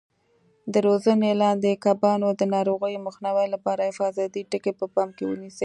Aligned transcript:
د 0.73 0.75
روزنې 0.87 1.31
لاندې 1.41 1.81
کبانو 1.85 2.27
د 2.39 2.41
ناروغیو 2.55 3.03
مخنیوي 3.07 3.47
لپاره 3.55 3.81
حفاظتي 3.89 4.41
ټکي 4.51 4.73
په 4.79 4.85
پام 4.93 5.09
کې 5.17 5.23
ونیسئ. 5.27 5.59